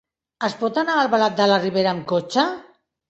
[0.47, 2.47] Es pot anar a Albalat de la Ribera amb cotxe?